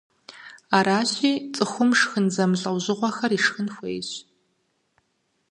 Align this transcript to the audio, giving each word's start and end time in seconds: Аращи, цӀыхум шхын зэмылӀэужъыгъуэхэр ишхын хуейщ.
Аращи, 0.77 1.31
цӀыхум 1.55 1.91
шхын 1.99 2.25
зэмылӀэужъыгъуэхэр 2.35 3.31
ишхын 3.37 3.67
хуейщ. 3.75 4.09